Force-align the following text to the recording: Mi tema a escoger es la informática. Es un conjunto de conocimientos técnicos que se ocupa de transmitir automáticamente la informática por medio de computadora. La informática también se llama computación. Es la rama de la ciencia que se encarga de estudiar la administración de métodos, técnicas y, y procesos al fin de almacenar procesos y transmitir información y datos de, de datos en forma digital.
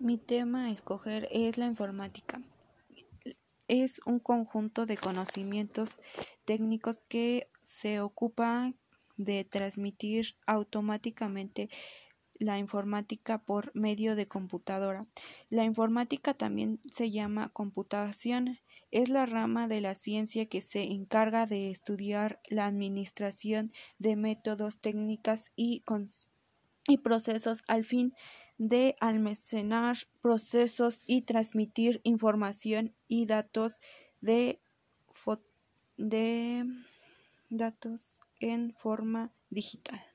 Mi 0.00 0.16
tema 0.16 0.66
a 0.66 0.70
escoger 0.70 1.26
es 1.32 1.58
la 1.58 1.66
informática. 1.66 2.40
Es 3.66 4.00
un 4.06 4.20
conjunto 4.20 4.86
de 4.86 4.96
conocimientos 4.96 6.00
técnicos 6.44 7.02
que 7.08 7.50
se 7.64 8.00
ocupa 8.00 8.72
de 9.16 9.42
transmitir 9.44 10.36
automáticamente 10.46 11.68
la 12.34 12.58
informática 12.58 13.38
por 13.38 13.74
medio 13.74 14.14
de 14.14 14.28
computadora. 14.28 15.04
La 15.50 15.64
informática 15.64 16.32
también 16.32 16.80
se 16.92 17.10
llama 17.10 17.48
computación. 17.52 18.60
Es 18.92 19.08
la 19.08 19.26
rama 19.26 19.66
de 19.66 19.80
la 19.80 19.96
ciencia 19.96 20.46
que 20.46 20.60
se 20.60 20.84
encarga 20.84 21.46
de 21.46 21.72
estudiar 21.72 22.40
la 22.48 22.66
administración 22.66 23.72
de 23.98 24.14
métodos, 24.14 24.78
técnicas 24.78 25.50
y, 25.56 25.82
y 26.86 26.98
procesos 26.98 27.62
al 27.66 27.84
fin 27.84 28.10
de 28.10 28.47
almacenar 29.00 29.96
procesos 30.20 31.04
y 31.06 31.22
transmitir 31.22 32.00
información 32.04 32.94
y 33.06 33.26
datos 33.26 33.80
de, 34.20 34.60
de 35.96 36.64
datos 37.48 38.20
en 38.40 38.72
forma 38.74 39.32
digital. 39.50 40.07